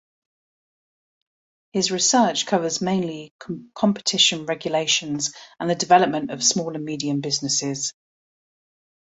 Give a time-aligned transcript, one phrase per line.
[1.73, 3.35] His research covers mainly
[3.75, 7.93] competition regulations and the development of small and medium businesses.